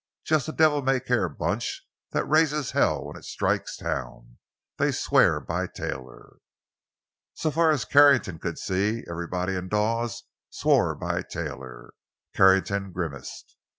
[0.23, 4.39] Just a devil may care bunch that raises hell when it strikes town.
[4.77, 6.37] They swear by Taylor."
[7.35, 11.93] So far as Carrington could see, everybody in Dawes swore by Taylor.
[12.33, 13.55] Carrington grimaced.